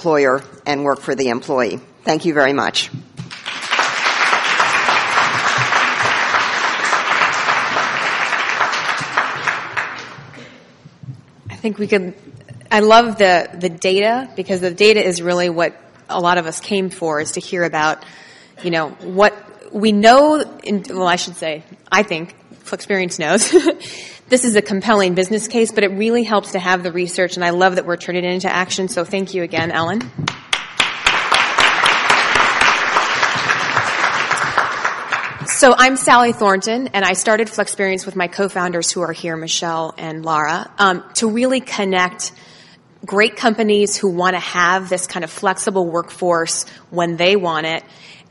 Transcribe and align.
employer 0.00 0.40
and 0.64 0.84
work 0.84 1.00
for 1.00 1.16
the 1.16 1.28
employee. 1.28 1.80
Thank 2.04 2.24
you 2.24 2.32
very 2.32 2.52
much. 2.52 2.88
I 11.50 11.56
think 11.56 11.78
we 11.78 11.88
could. 11.88 12.14
I 12.70 12.78
love 12.78 13.18
the 13.18 13.50
the 13.52 13.68
data 13.68 14.30
because 14.36 14.60
the 14.60 14.70
data 14.70 15.04
is 15.04 15.20
really 15.20 15.50
what 15.50 15.74
a 16.08 16.20
lot 16.20 16.38
of 16.38 16.46
us 16.46 16.60
came 16.60 16.90
for 16.90 17.20
is 17.20 17.32
to 17.32 17.40
hear 17.40 17.64
about, 17.64 18.04
you 18.62 18.70
know, 18.70 18.90
what 19.02 19.34
we 19.72 19.90
know. 19.90 20.58
In, 20.62 20.84
well, 20.90 21.08
I 21.08 21.16
should 21.16 21.34
say, 21.34 21.64
I 21.90 22.04
think 22.04 22.36
Flexperience 22.68 23.18
knows. 23.18 23.50
this 24.28 24.44
is 24.44 24.54
a 24.54 24.62
compelling 24.62 25.14
business 25.14 25.48
case, 25.48 25.72
but 25.72 25.84
it 25.84 25.88
really 25.88 26.22
helps 26.22 26.52
to 26.52 26.58
have 26.58 26.82
the 26.82 26.92
research, 26.92 27.36
and 27.36 27.44
I 27.44 27.50
love 27.50 27.76
that 27.76 27.86
we're 27.86 27.96
turning 27.96 28.24
it 28.24 28.32
into 28.32 28.52
action. 28.52 28.88
So 28.88 29.04
thank 29.04 29.34
you 29.34 29.42
again, 29.42 29.70
Ellen. 29.70 30.02
So 35.46 35.74
I'm 35.76 35.96
Sally 35.96 36.32
Thornton, 36.32 36.88
and 36.88 37.04
I 37.04 37.14
started 37.14 37.48
Flexperience 37.48 38.06
with 38.06 38.14
my 38.14 38.28
co-founders 38.28 38.92
who 38.92 39.00
are 39.00 39.12
here, 39.12 39.36
Michelle 39.36 39.92
and 39.98 40.24
Lara, 40.24 40.70
um, 40.78 41.02
to 41.14 41.28
really 41.28 41.60
connect 41.60 42.32
great 43.04 43.36
companies 43.36 43.96
who 43.96 44.08
want 44.08 44.34
to 44.34 44.40
have 44.40 44.88
this 44.88 45.06
kind 45.06 45.24
of 45.24 45.30
flexible 45.30 45.86
workforce 45.86 46.64
when 46.90 47.16
they 47.16 47.34
want 47.34 47.66
it. 47.66 47.82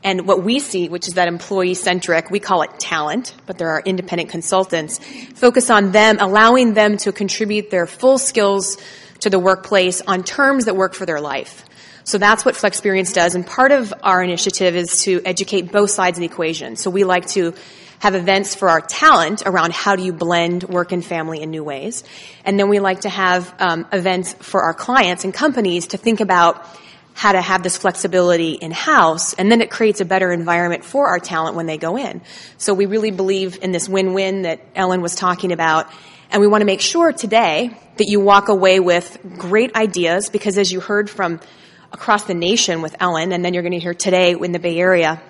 And 0.04 0.26
what 0.26 0.44
we 0.44 0.60
see, 0.60 0.88
which 0.88 1.08
is 1.08 1.14
that 1.14 1.28
employee 1.28 1.74
centric, 1.74 2.30
we 2.30 2.38
call 2.38 2.62
it 2.62 2.78
talent, 2.78 3.34
but 3.46 3.58
there 3.58 3.70
are 3.70 3.82
independent 3.84 4.30
consultants, 4.30 4.98
focus 5.34 5.70
on 5.70 5.92
them, 5.92 6.18
allowing 6.20 6.74
them 6.74 6.96
to 6.98 7.12
contribute 7.12 7.70
their 7.70 7.86
full 7.86 8.18
skills 8.18 8.78
to 9.20 9.30
the 9.30 9.38
workplace 9.38 10.00
on 10.00 10.22
terms 10.22 10.66
that 10.66 10.76
work 10.76 10.94
for 10.94 11.04
their 11.04 11.20
life. 11.20 11.64
So 12.04 12.16
that's 12.16 12.44
what 12.44 12.54
Flexperience 12.54 13.12
does. 13.12 13.34
And 13.34 13.46
part 13.46 13.72
of 13.72 13.92
our 14.02 14.22
initiative 14.22 14.76
is 14.76 15.02
to 15.02 15.20
educate 15.24 15.72
both 15.72 15.90
sides 15.90 16.16
of 16.16 16.20
the 16.20 16.26
equation. 16.26 16.76
So 16.76 16.90
we 16.90 17.04
like 17.04 17.26
to 17.30 17.54
have 17.98 18.14
events 18.14 18.54
for 18.54 18.68
our 18.68 18.80
talent 18.80 19.42
around 19.44 19.72
how 19.72 19.96
do 19.96 20.04
you 20.04 20.12
blend 20.12 20.62
work 20.64 20.92
and 20.92 21.04
family 21.04 21.42
in 21.42 21.50
new 21.50 21.64
ways. 21.64 22.04
And 22.44 22.58
then 22.58 22.68
we 22.68 22.78
like 22.78 23.00
to 23.00 23.08
have 23.08 23.52
um, 23.58 23.86
events 23.92 24.34
for 24.34 24.62
our 24.62 24.72
clients 24.72 25.24
and 25.24 25.34
companies 25.34 25.88
to 25.88 25.98
think 25.98 26.20
about 26.20 26.64
how 27.18 27.32
to 27.32 27.42
have 27.42 27.64
this 27.64 27.76
flexibility 27.76 28.52
in 28.52 28.70
house, 28.70 29.32
and 29.32 29.50
then 29.50 29.60
it 29.60 29.72
creates 29.72 30.00
a 30.00 30.04
better 30.04 30.30
environment 30.30 30.84
for 30.84 31.08
our 31.08 31.18
talent 31.18 31.56
when 31.56 31.66
they 31.66 31.76
go 31.76 31.98
in. 31.98 32.22
So 32.58 32.72
we 32.72 32.86
really 32.86 33.10
believe 33.10 33.58
in 33.60 33.72
this 33.72 33.88
win-win 33.88 34.42
that 34.42 34.60
Ellen 34.76 35.00
was 35.00 35.16
talking 35.16 35.50
about, 35.50 35.90
and 36.30 36.40
we 36.40 36.46
want 36.46 36.60
to 36.60 36.64
make 36.64 36.80
sure 36.80 37.12
today 37.12 37.76
that 37.96 38.06
you 38.06 38.20
walk 38.20 38.48
away 38.48 38.78
with 38.78 39.18
great 39.36 39.74
ideas 39.74 40.30
because 40.30 40.58
as 40.58 40.70
you 40.70 40.78
heard 40.78 41.10
from 41.10 41.40
across 41.92 42.22
the 42.22 42.34
nation 42.34 42.82
with 42.82 42.94
Ellen, 43.00 43.32
and 43.32 43.44
then 43.44 43.52
you're 43.52 43.64
going 43.64 43.72
to 43.72 43.80
hear 43.80 43.94
today 43.94 44.34
in 44.34 44.52
the 44.52 44.60
Bay 44.60 44.78
Area. 44.78 45.20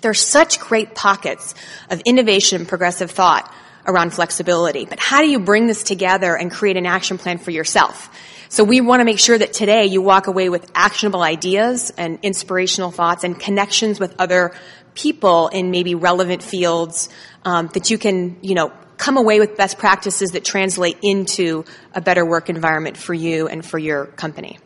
There's 0.00 0.18
such 0.18 0.58
great 0.58 0.96
pockets 0.96 1.54
of 1.90 2.02
innovation 2.04 2.66
progressive 2.66 3.12
thought 3.12 3.54
around 3.86 4.12
flexibility. 4.12 4.84
But 4.84 4.98
how 4.98 5.20
do 5.20 5.28
you 5.28 5.40
bring 5.40 5.66
this 5.66 5.82
together 5.82 6.36
and 6.36 6.50
create 6.50 6.76
an 6.76 6.86
action 6.86 7.18
plan 7.18 7.38
for 7.38 7.50
yourself? 7.50 8.10
So 8.48 8.64
we 8.64 8.80
want 8.80 9.00
to 9.00 9.04
make 9.04 9.20
sure 9.20 9.38
that 9.38 9.52
today 9.52 9.86
you 9.86 10.02
walk 10.02 10.26
away 10.26 10.48
with 10.48 10.70
actionable 10.74 11.22
ideas 11.22 11.92
and 11.96 12.18
inspirational 12.22 12.90
thoughts 12.90 13.22
and 13.22 13.38
connections 13.38 14.00
with 14.00 14.14
other 14.18 14.52
people 14.94 15.48
in 15.48 15.70
maybe 15.70 15.94
relevant 15.94 16.42
fields 16.42 17.08
um, 17.44 17.68
that 17.74 17.90
you 17.90 17.98
can, 17.98 18.38
you 18.42 18.54
know, 18.54 18.72
come 18.96 19.16
away 19.16 19.38
with 19.38 19.56
best 19.56 19.78
practices 19.78 20.32
that 20.32 20.44
translate 20.44 20.98
into 21.00 21.64
a 21.94 22.00
better 22.00 22.24
work 22.24 22.50
environment 22.50 22.96
for 22.96 23.14
you 23.14 23.48
and 23.48 23.64
for 23.64 23.78
your 23.78 24.06
company. 24.06 24.58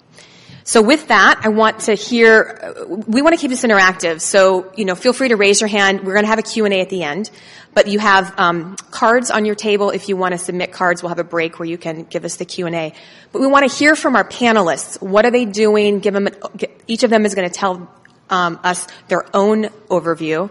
So 0.66 0.80
with 0.80 1.08
that, 1.08 1.42
I 1.42 1.50
want 1.50 1.80
to 1.80 1.94
hear, 1.94 2.74
we 2.88 3.20
want 3.20 3.34
to 3.34 3.40
keep 3.40 3.50
this 3.50 3.62
interactive. 3.62 4.22
So, 4.22 4.72
you 4.76 4.86
know, 4.86 4.94
feel 4.94 5.12
free 5.12 5.28
to 5.28 5.36
raise 5.36 5.60
your 5.60 5.68
hand. 5.68 6.00
We're 6.00 6.14
going 6.14 6.24
to 6.24 6.28
have 6.28 6.38
a 6.38 6.42
Q&A 6.42 6.80
at 6.80 6.88
the 6.88 7.02
end. 7.02 7.30
But 7.74 7.86
you 7.86 7.98
have 7.98 8.32
um, 8.38 8.76
cards 8.90 9.30
on 9.30 9.44
your 9.44 9.56
table. 9.56 9.90
If 9.90 10.08
you 10.08 10.16
want 10.16 10.32
to 10.32 10.38
submit 10.38 10.72
cards, 10.72 11.02
we'll 11.02 11.10
have 11.10 11.18
a 11.18 11.24
break 11.24 11.58
where 11.58 11.68
you 11.68 11.76
can 11.76 12.04
give 12.04 12.24
us 12.24 12.36
the 12.36 12.46
Q&A. 12.46 12.94
But 13.30 13.40
we 13.40 13.46
want 13.46 13.70
to 13.70 13.76
hear 13.76 13.94
from 13.94 14.16
our 14.16 14.24
panelists. 14.24 15.02
What 15.02 15.26
are 15.26 15.30
they 15.30 15.44
doing? 15.44 15.98
Give 15.98 16.14
them, 16.14 16.28
each 16.86 17.02
of 17.02 17.10
them 17.10 17.26
is 17.26 17.34
going 17.34 17.48
to 17.48 17.54
tell 17.54 17.92
um, 18.30 18.58
us 18.64 18.86
their 19.08 19.24
own 19.36 19.64
overview. 19.90 20.50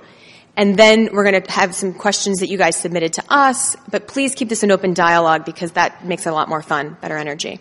And 0.56 0.78
then 0.78 1.09
we're 1.12 1.24
going 1.24 1.41
to 1.41 1.51
have 1.51 1.74
some 1.74 1.91
questions 1.91 2.41
that 2.41 2.50
you 2.50 2.59
guys 2.59 2.75
submitted 2.75 3.13
to 3.13 3.24
us. 3.30 3.75
But 3.90 4.07
please 4.07 4.35
keep 4.35 4.50
this 4.50 4.62
an 4.62 4.69
open 4.69 4.94
dialogue 4.94 5.44
because 5.44 5.72
that 5.72 6.06
makes 6.06 6.28
it 6.28 6.30
a 6.30 6.34
lot 6.34 6.50
more 6.50 6.62
fun, 6.62 6.97
better 7.01 7.18
energy. 7.18 7.59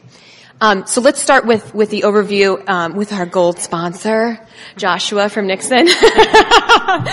Um, 0.63 0.87
so 0.87 1.01
let's 1.01 1.21
start 1.21 1.45
with, 1.45 1.75
with 1.75 1.91
the 1.91 2.03
overview 2.03 2.69
um, 2.69 2.95
with 2.95 3.13
our 3.13 3.27
gold 3.27 3.59
sponsor, 3.59 4.39
Joshua 4.77 5.29
from 5.29 5.49
Nixon. 5.49 5.89
Can 5.89 7.09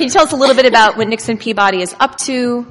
you 0.00 0.10
tell 0.10 0.24
us 0.24 0.32
a 0.32 0.36
little 0.36 0.56
bit 0.56 0.66
about 0.66 0.96
what 0.96 1.06
Nixon 1.06 1.38
Peabody 1.38 1.80
is 1.80 1.94
up 2.00 2.18
to? 2.22 2.66